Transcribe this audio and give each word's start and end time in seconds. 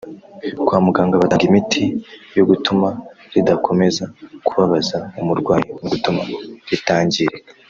kwa 0.65 0.77
muganga 0.85 1.19
batanga 1.21 1.45
imiti 1.49 1.83
yo 2.37 2.43
gutuma 2.49 2.87
ridakomeza 3.33 4.03
kubabaza 4.45 4.97
umurwayi 5.21 5.65
no 5.81 5.87
gutuma 5.91 6.21
ritangirika 6.69 7.39